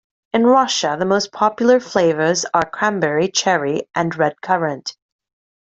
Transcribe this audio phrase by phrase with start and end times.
[0.33, 4.95] In Russia, the most popular flavours are cranberry, cherry, and redcurrant.